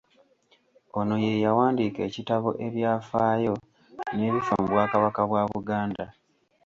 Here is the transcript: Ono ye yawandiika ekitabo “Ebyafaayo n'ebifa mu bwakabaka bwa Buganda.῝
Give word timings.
Ono 0.99 1.15
ye 1.25 1.33
yawandiika 1.45 1.99
ekitabo 2.09 2.49
“Ebyafaayo 2.67 3.53
n'ebifa 4.15 4.53
mu 4.59 4.65
bwakabaka 4.71 5.21
bwa 5.29 5.43
Buganda.῝ 5.51 6.09